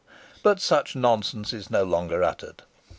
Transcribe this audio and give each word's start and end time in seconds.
But 0.41 0.59
such 0.59 0.95
nonsense 0.95 1.53
is 1.53 1.69
no 1.69 1.83
longer 1.83 2.23
uttered. 2.23 2.63